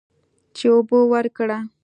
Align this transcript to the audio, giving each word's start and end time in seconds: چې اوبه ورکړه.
چې 0.55 0.65
اوبه 0.75 0.97
ورکړه. 1.11 1.57